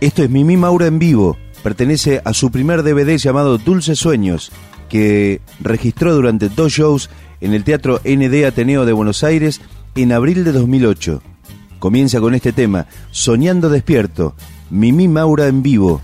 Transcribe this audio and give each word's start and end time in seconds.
Esto 0.00 0.22
es 0.22 0.30
Mimi 0.30 0.56
Maura 0.56 0.86
en 0.86 0.98
vivo. 0.98 1.36
Pertenece 1.62 2.22
a 2.24 2.32
su 2.32 2.50
primer 2.50 2.82
DVD 2.82 3.18
llamado 3.18 3.58
Dulces 3.58 3.98
Sueños, 3.98 4.50
que 4.88 5.42
registró 5.60 6.14
durante 6.14 6.48
dos 6.48 6.72
shows 6.72 7.10
en 7.42 7.52
el 7.52 7.64
Teatro 7.64 8.00
ND 8.02 8.46
Ateneo 8.46 8.86
de 8.86 8.94
Buenos 8.94 9.22
Aires 9.24 9.60
en 9.94 10.12
abril 10.12 10.42
de 10.42 10.52
2008. 10.52 11.22
Comienza 11.78 12.18
con 12.18 12.34
este 12.34 12.54
tema, 12.54 12.86
Soñando 13.10 13.68
Despierto, 13.68 14.34
Mimi 14.70 15.06
Maura 15.06 15.48
en 15.48 15.62
vivo. 15.62 16.00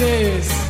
vocês. 0.00 0.69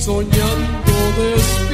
Soñando 0.00 0.92
despierto. 1.18 1.69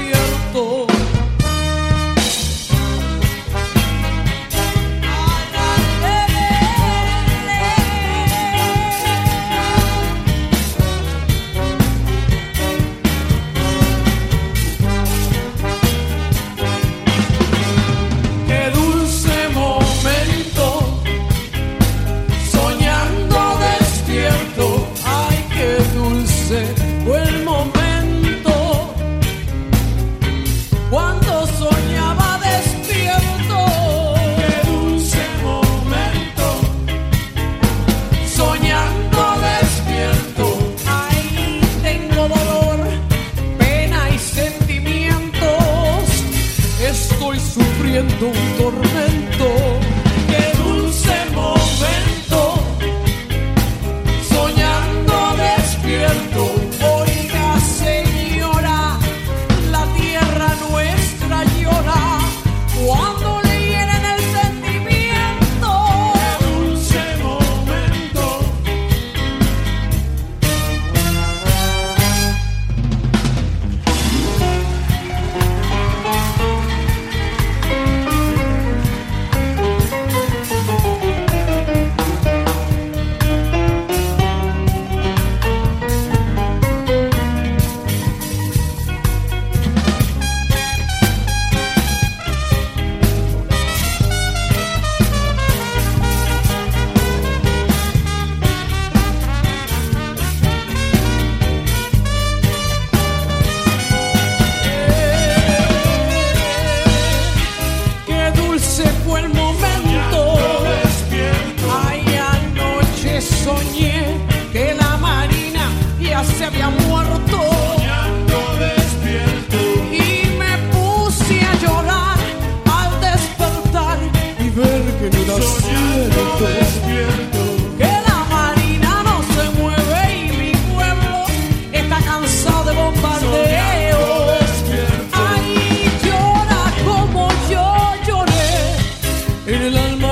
Como 139.47 140.01
yo 140.01 140.06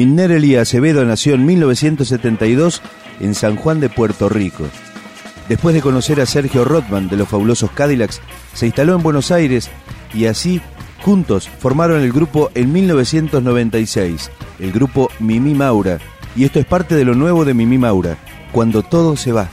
Minnerely 0.00 0.56
Acevedo 0.56 1.04
nació 1.04 1.34
en 1.34 1.44
1972 1.44 2.80
en 3.20 3.34
San 3.34 3.56
Juan 3.56 3.80
de 3.80 3.90
Puerto 3.90 4.30
Rico. 4.30 4.64
Después 5.46 5.74
de 5.74 5.82
conocer 5.82 6.22
a 6.22 6.26
Sergio 6.26 6.64
Rothman 6.64 7.10
de 7.10 7.18
los 7.18 7.28
fabulosos 7.28 7.70
Cadillacs, 7.72 8.22
se 8.54 8.64
instaló 8.64 8.94
en 8.94 9.02
Buenos 9.02 9.30
Aires 9.30 9.68
y 10.14 10.24
así, 10.24 10.62
juntos, 11.02 11.50
formaron 11.50 12.00
el 12.00 12.14
grupo 12.14 12.50
en 12.54 12.72
1996, 12.72 14.30
el 14.58 14.72
grupo 14.72 15.10
Mimi 15.18 15.52
Maura. 15.52 15.98
Y 16.34 16.44
esto 16.44 16.60
es 16.60 16.64
parte 16.64 16.94
de 16.94 17.04
lo 17.04 17.14
nuevo 17.14 17.44
de 17.44 17.52
Mimi 17.52 17.76
Maura, 17.76 18.16
cuando 18.52 18.82
todo 18.82 19.18
se 19.18 19.32
va. 19.32 19.50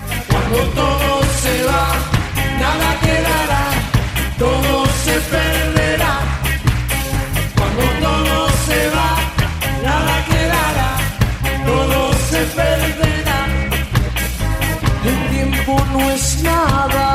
Krishna 16.17 17.06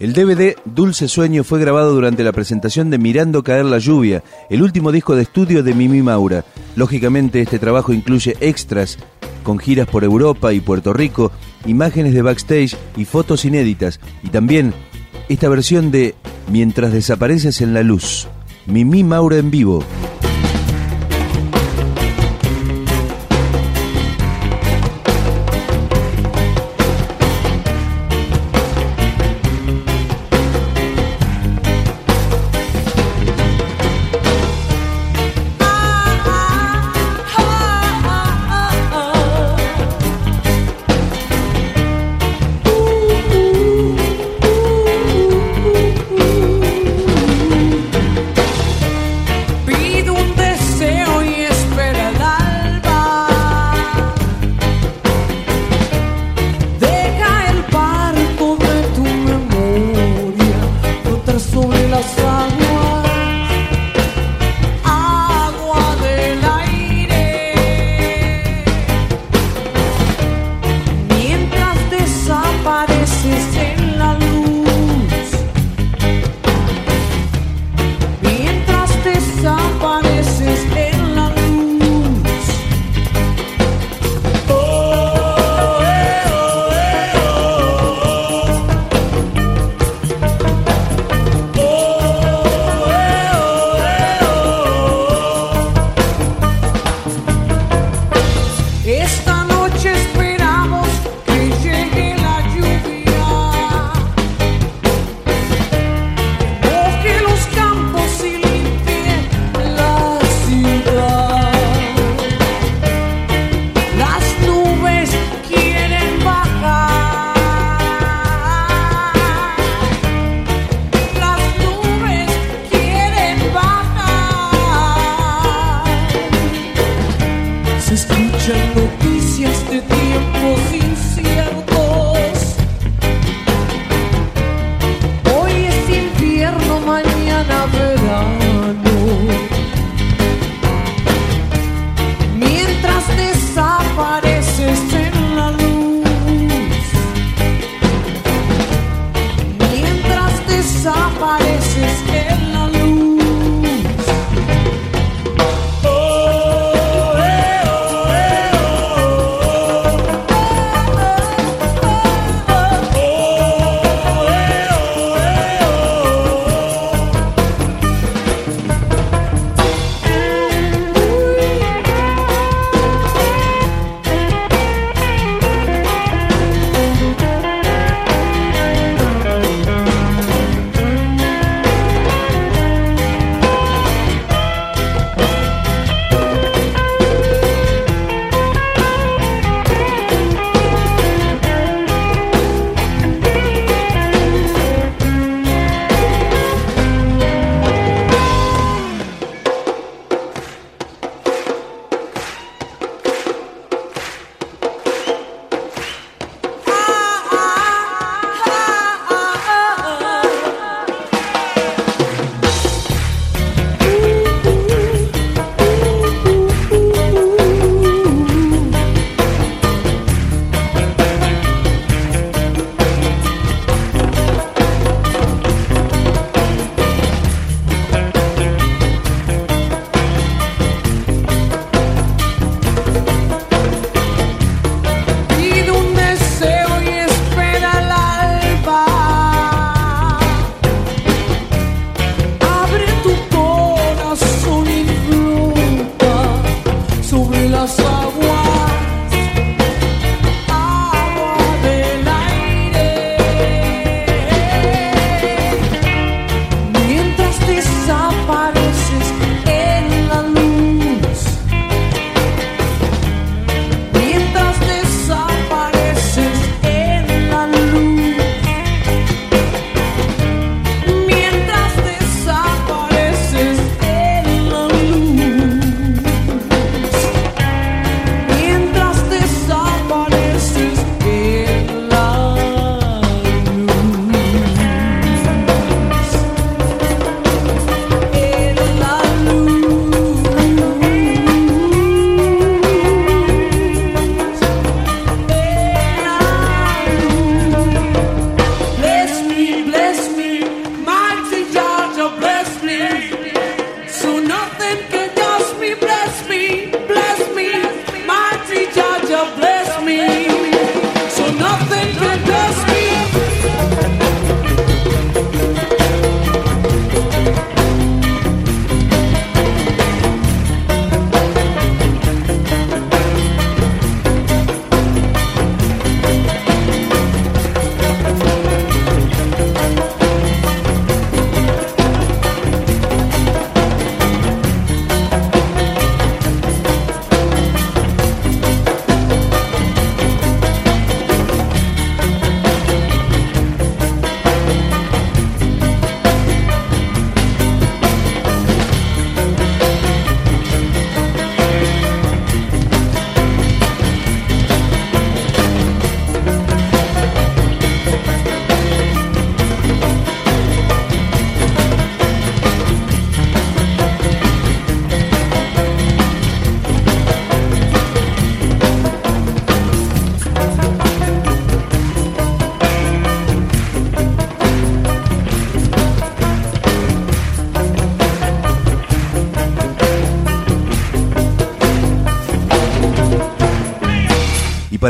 El 0.00 0.14
DVD 0.14 0.56
Dulce 0.64 1.08
Sueño 1.08 1.44
fue 1.44 1.60
grabado 1.60 1.92
durante 1.92 2.24
la 2.24 2.32
presentación 2.32 2.90
de 2.90 2.98
Mirando 2.98 3.42
Caer 3.42 3.66
la 3.66 3.78
Lluvia, 3.78 4.22
el 4.48 4.62
último 4.62 4.92
disco 4.92 5.14
de 5.14 5.22
estudio 5.22 5.62
de 5.62 5.74
Mimi 5.74 6.00
Maura. 6.00 6.44
Lógicamente 6.74 7.42
este 7.42 7.58
trabajo 7.58 7.92
incluye 7.92 8.36
extras 8.40 8.98
con 9.42 9.58
giras 9.58 9.88
por 9.88 10.04
Europa 10.04 10.52
y 10.52 10.60
Puerto 10.60 10.92
Rico, 10.92 11.32
imágenes 11.66 12.14
de 12.14 12.22
backstage 12.22 12.76
y 12.96 13.04
fotos 13.04 13.44
inéditas, 13.44 14.00
y 14.22 14.28
también 14.28 14.72
esta 15.28 15.48
versión 15.48 15.90
de 15.90 16.14
Mientras 16.50 16.92
desapareces 16.92 17.60
en 17.60 17.74
la 17.74 17.84
luz, 17.84 18.26
Mimi 18.66 19.04
Maura 19.04 19.36
en 19.36 19.52
vivo. 19.52 19.84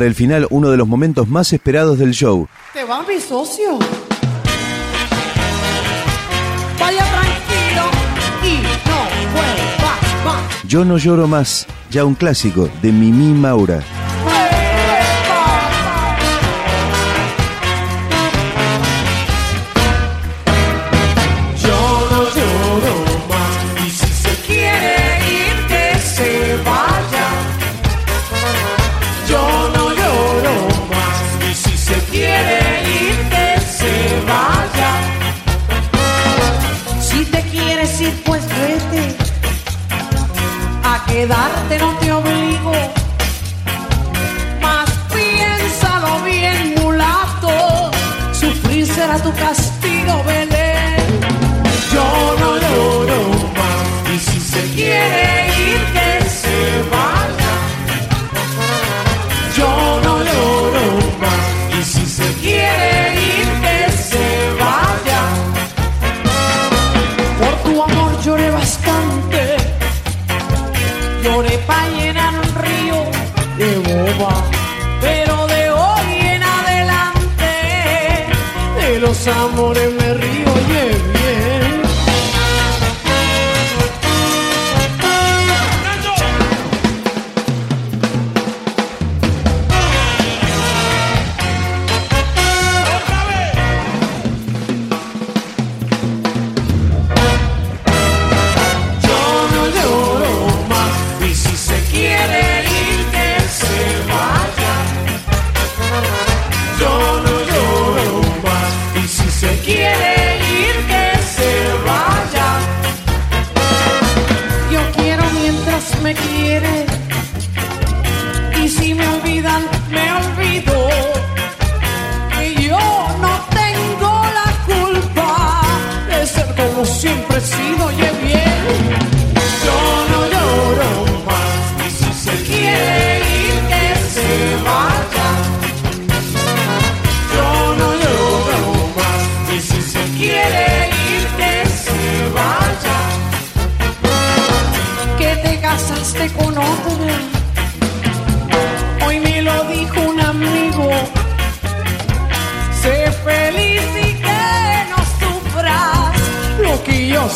para 0.00 0.08
el 0.08 0.14
final 0.14 0.46
uno 0.48 0.70
de 0.70 0.78
los 0.78 0.88
momentos 0.88 1.28
más 1.28 1.52
esperados 1.52 1.98
del 1.98 2.12
show. 2.12 2.48
Te 2.72 2.84
va 2.84 3.02
mi 3.02 3.20
socio. 3.20 3.78
Vaya 6.78 7.04
tranquilo 7.04 7.84
y 8.42 8.62
no 8.88 8.98
vuelvas 9.34 10.24
más. 10.24 10.64
Yo 10.66 10.86
no 10.86 10.96
lloro 10.96 11.28
más, 11.28 11.66
ya 11.90 12.06
un 12.06 12.14
clásico 12.14 12.70
de 12.80 12.92
Mimi 12.92 13.34
Maura. 13.34 13.82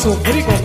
Lo 0.03 0.21
que 0.21 0.64